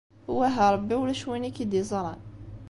[0.35, 2.19] Wah a Ṛebbi ulac win i k-id-yeẓṛan.